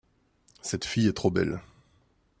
cette 0.63 0.83
fille 0.85 1.05
est 1.05 1.13
trop 1.13 1.29
belle. 1.29 1.61